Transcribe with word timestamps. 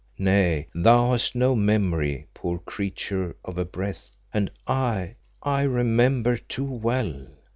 Nay, 0.17 0.67
thou 0.73 1.11
hast 1.11 1.35
no 1.35 1.55
memory, 1.55 2.25
poor 2.33 2.57
creature 2.57 3.35
of 3.45 3.59
a 3.59 3.65
breath, 3.65 4.09
and 4.33 4.49
I 4.65 5.13
I 5.43 5.61
remember 5.61 6.37
too 6.37 6.63
well. 6.63 7.27